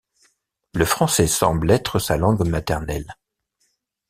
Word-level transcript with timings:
Le 0.73 0.83
français 0.83 1.27
semble 1.27 1.69
être 1.69 1.99
sa 1.99 2.17
langue 2.17 2.43
maternelle. 2.49 3.17